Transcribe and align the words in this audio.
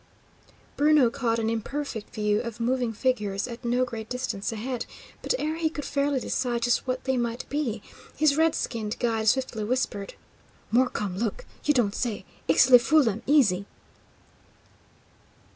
Bruno 0.77 1.11
caught 1.11 1.37
an 1.37 1.47
imperfect 1.47 2.15
view 2.15 2.41
of 2.41 2.59
moving 2.59 2.91
figures 2.91 3.47
at 3.47 3.63
no 3.63 3.85
great 3.85 4.09
distance 4.09 4.51
ahead, 4.51 4.87
but 5.21 5.35
ere 5.37 5.57
he 5.57 5.69
could 5.69 5.85
fairly 5.85 6.19
decide 6.19 6.63
just 6.63 6.87
what 6.87 7.03
they 7.03 7.17
might 7.17 7.47
be, 7.49 7.83
his 8.17 8.35
red 8.35 8.55
skinned 8.55 8.97
guide 8.97 9.27
swiftly 9.27 9.63
whispered: 9.63 10.15
"More 10.71 10.89
come 10.89 11.19
look. 11.19 11.45
You 11.65 11.75
don't 11.75 11.93
say. 11.93 12.25
Ixtli 12.49 12.81
fool 12.81 13.07
'em 13.07 13.21
easy!" 13.27 13.67